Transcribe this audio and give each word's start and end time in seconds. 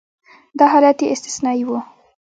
دا 0.57 0.65
حالت 0.71 0.97
یې 1.01 1.07
استثنایي 1.15 1.63
و. 1.65 1.69